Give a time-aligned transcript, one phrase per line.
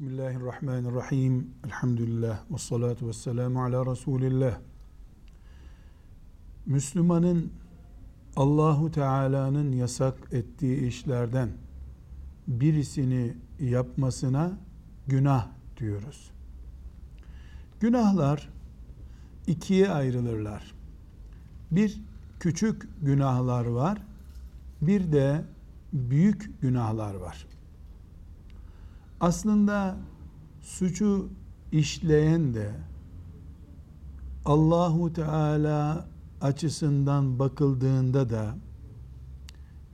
[0.00, 1.50] Bismillahirrahmanirrahim.
[1.66, 2.38] Elhamdülillah.
[2.50, 4.58] Ve salatu ve selamu ala Resulillah.
[6.66, 7.52] Müslümanın
[8.36, 11.50] Allahu Teala'nın yasak ettiği işlerden
[12.48, 14.58] birisini yapmasına
[15.06, 16.30] günah diyoruz.
[17.80, 18.48] Günahlar
[19.46, 20.74] ikiye ayrılırlar.
[21.70, 22.00] Bir
[22.40, 24.02] küçük günahlar var.
[24.80, 25.44] Bir de
[25.92, 27.46] büyük günahlar var.
[29.20, 29.96] Aslında
[30.60, 31.28] suçu
[31.72, 32.74] işleyen de
[34.44, 36.08] Allahu Teala
[36.40, 38.56] açısından bakıldığında da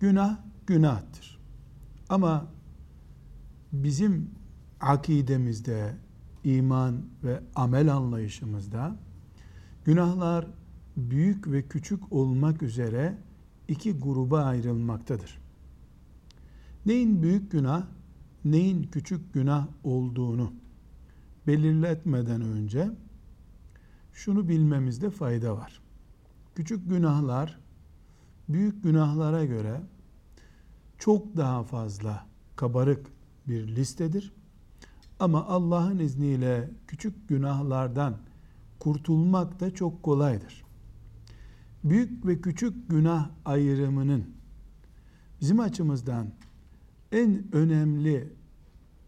[0.00, 1.40] günah günahtır.
[2.08, 2.46] Ama
[3.72, 4.30] bizim
[4.80, 5.96] akidemizde,
[6.44, 8.96] iman ve amel anlayışımızda
[9.84, 10.46] günahlar
[10.96, 13.18] büyük ve küçük olmak üzere
[13.68, 15.38] iki gruba ayrılmaktadır.
[16.86, 17.86] Neyin büyük günah,
[18.44, 20.52] neyin küçük günah olduğunu
[21.46, 22.90] belirletmeden önce
[24.12, 25.82] şunu bilmemizde fayda var.
[26.54, 27.58] Küçük günahlar
[28.48, 29.80] büyük günahlara göre
[30.98, 33.06] çok daha fazla kabarık
[33.48, 34.32] bir listedir.
[35.18, 38.18] Ama Allah'ın izniyle küçük günahlardan
[38.78, 40.64] kurtulmak da çok kolaydır.
[41.84, 44.24] Büyük ve küçük günah ayrımının
[45.40, 46.30] bizim açımızdan
[47.14, 48.32] en önemli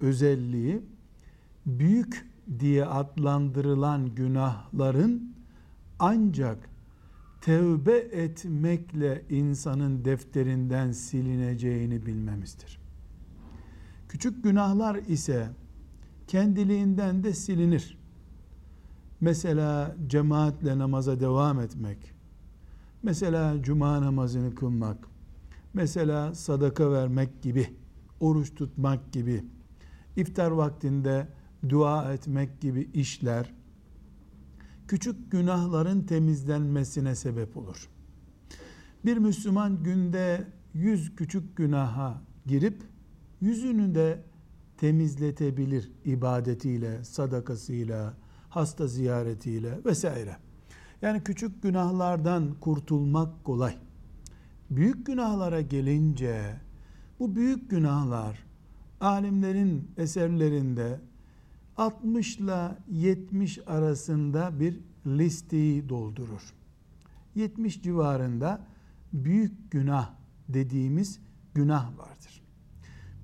[0.01, 0.83] özelliği
[1.67, 2.27] büyük
[2.59, 5.35] diye adlandırılan günahların
[5.99, 6.71] ancak
[7.41, 12.79] tevbe etmekle insanın defterinden silineceğini bilmemizdir.
[14.09, 15.49] Küçük günahlar ise
[16.27, 17.99] kendiliğinden de silinir.
[19.21, 22.15] Mesela cemaatle namaza devam etmek,
[23.03, 25.09] mesela cuma namazını kılmak,
[25.75, 27.69] mesela sadaka vermek gibi,
[28.21, 29.45] oruç tutmak gibi,
[30.17, 31.29] iftar vaktinde
[31.69, 33.53] dua etmek gibi işler
[34.89, 37.89] küçük günahların temizlenmesine sebep olur.
[39.05, 42.83] Bir Müslüman günde yüz küçük günaha girip
[43.41, 44.23] yüzünü de
[44.77, 48.15] temizletebilir ibadetiyle, sadakasıyla,
[48.49, 50.37] hasta ziyaretiyle vesaire.
[51.03, 53.77] Yani küçük günahlardan kurtulmak kolay.
[54.71, 56.61] Büyük günahlara gelince
[57.19, 58.47] bu büyük günahlar
[59.01, 61.01] alimlerin eserlerinde
[61.77, 66.55] 60 ile 70 arasında bir listeyi doldurur.
[67.35, 68.67] 70 civarında
[69.13, 70.11] büyük günah
[70.49, 71.21] dediğimiz
[71.55, 72.43] günah vardır.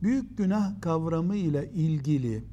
[0.03, 2.45] Büyük günah kavramı ile ilgili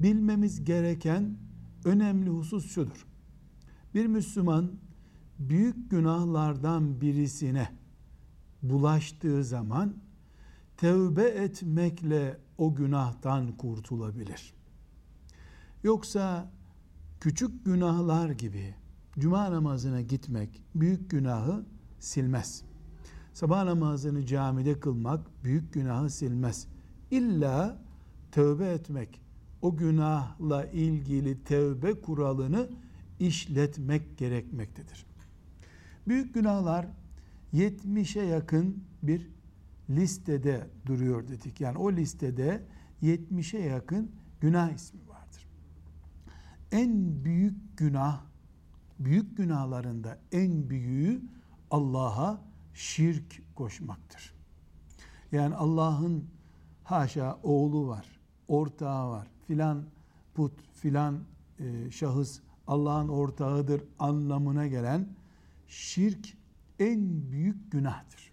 [0.00, 1.36] bilmemiz gereken
[1.84, 3.06] önemli husus şudur.
[3.94, 4.70] Bir Müslüman
[5.38, 7.68] büyük günahlardan birisine
[8.62, 9.94] bulaştığı zaman
[10.76, 14.54] tevbe etmekle o günahtan kurtulabilir.
[15.82, 16.50] Yoksa
[17.20, 18.74] küçük günahlar gibi
[19.18, 21.64] cuma namazına gitmek büyük günahı
[21.98, 22.62] silmez.
[23.32, 26.66] Sabah namazını camide kılmak büyük günahı silmez.
[27.10, 27.78] İlla
[28.32, 29.20] tövbe etmek,
[29.62, 32.68] o günahla ilgili tövbe kuralını
[33.20, 35.06] işletmek gerekmektedir.
[36.08, 36.86] Büyük günahlar
[37.54, 39.30] 70'e yakın bir
[39.90, 41.60] listede duruyor dedik.
[41.60, 42.62] Yani o listede
[43.02, 45.48] 70'e yakın günah ismi vardır.
[46.72, 48.22] En büyük günah,
[48.98, 51.22] büyük günahlarında en büyüğü
[51.70, 52.40] Allah'a
[52.74, 54.34] şirk koşmaktır.
[55.32, 56.24] Yani Allah'ın
[56.84, 58.06] haşa oğlu var,
[58.48, 59.84] ortağı var, filan
[60.34, 61.20] put, filan
[61.58, 65.08] e, şahıs Allah'ın ortağıdır anlamına gelen
[65.68, 66.36] şirk
[66.78, 68.23] en büyük günahtır.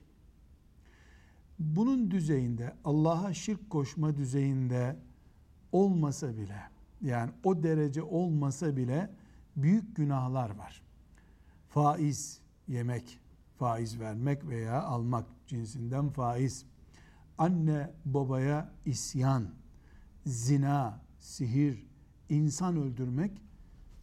[1.61, 4.95] Bunun düzeyinde Allah'a şirk koşma düzeyinde
[5.71, 6.61] olmasa bile
[7.01, 9.09] yani o derece olmasa bile
[9.55, 10.81] büyük günahlar var.
[11.69, 13.19] Faiz yemek,
[13.57, 16.65] faiz vermek veya almak cinsinden faiz.
[17.37, 19.47] Anne babaya isyan,
[20.25, 21.87] zina, sihir,
[22.29, 23.41] insan öldürmek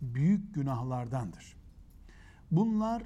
[0.01, 1.57] büyük günahlardandır.
[2.51, 3.03] Bunlar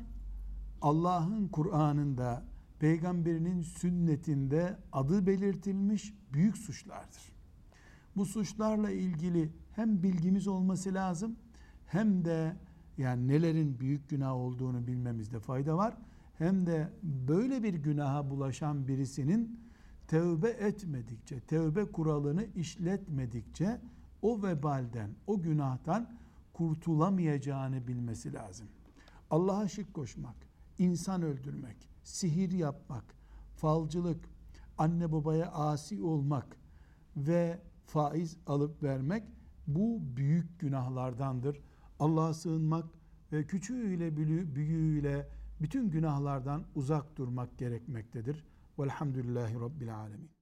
[0.83, 2.43] Allah'ın Kur'an'ında,
[2.83, 7.33] peygamberinin sünnetinde adı belirtilmiş büyük suçlardır.
[8.17, 11.37] Bu suçlarla ilgili hem bilgimiz olması lazım
[11.87, 12.57] hem de
[12.99, 15.95] yani nelerin büyük günah olduğunu bilmemizde fayda var.
[16.39, 19.61] Hem de böyle bir günaha bulaşan birisinin
[20.07, 23.81] tevbe etmedikçe, tevbe kuralını işletmedikçe
[24.23, 26.11] o vebalden, o günahtan
[26.53, 28.67] kurtulamayacağını bilmesi lazım.
[29.31, 30.37] Allah'a şirk koşmak,
[30.79, 33.05] insan öldürmek, sihir yapmak,
[33.57, 34.29] falcılık,
[34.79, 36.57] anne babaya asi olmak
[37.17, 39.25] ve faiz alıp vermek
[39.67, 41.61] bu büyük günahlardandır.
[41.99, 42.87] Allah'a sığınmak
[43.33, 44.17] ve küçüğüyle
[44.55, 45.29] büyüğüyle
[45.61, 48.45] bütün günahlardan uzak durmak gerekmektedir.
[48.79, 50.33] Velhamdülillahi Rabbil Alemin.